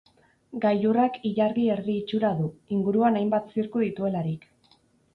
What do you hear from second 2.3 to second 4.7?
du, inguruan hainbat zirku dituelarik.